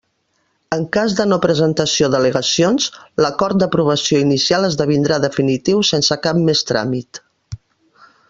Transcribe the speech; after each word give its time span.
En 0.75 0.85
cas 0.95 1.11
de 1.17 1.25
no 1.33 1.37
presentació 1.43 2.07
d'al·legacions, 2.13 2.87
l'acord 3.25 3.61
d'aprovació 3.63 4.23
inicial 4.25 4.67
esdevindrà 4.71 5.21
definitiu 5.29 5.85
sense 5.93 6.19
cap 6.25 6.43
més 6.49 6.67
tràmit. 6.73 7.21